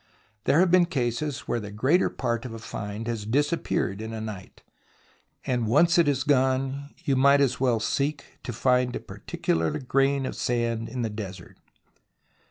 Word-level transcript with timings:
There 0.45 0.59
have 0.61 0.71
been 0.71 0.87
cases 0.87 1.41
where 1.41 1.59
the 1.59 1.69
greater 1.69 2.09
part 2.09 2.43
of 2.43 2.55
a 2.55 2.57
find 2.57 3.05
has 3.07 3.23
disappeared 3.23 4.01
in 4.01 4.13
a 4.13 4.19
night, 4.19 4.63
and 5.45 5.67
once 5.67 5.99
it 5.99 6.07
is 6.07 6.23
gone 6.23 6.89
you 7.05 7.15
might 7.15 7.39
as 7.39 7.59
well 7.59 7.79
seek 7.79 8.39
to 8.41 8.51
find 8.51 8.95
a 8.95 8.99
particular 8.99 9.77
grain 9.77 10.25
of 10.25 10.35
sand 10.35 10.89
in 10.89 11.03
the 11.03 11.11
desert. 11.11 11.59